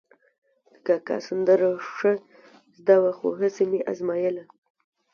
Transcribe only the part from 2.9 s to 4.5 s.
وه، خو هسې مې ازمایله.